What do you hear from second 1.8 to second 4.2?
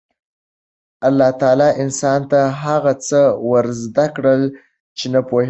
انسان ته هغه څه ور زده